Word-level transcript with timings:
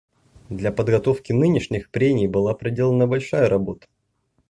Для 0.49 0.71
подготовки 0.71 1.31
нынешних 1.31 1.91
прений 1.91 2.25
была 2.27 2.55
проделана 2.55 3.05
большая 3.05 3.47
работа. 3.49 3.85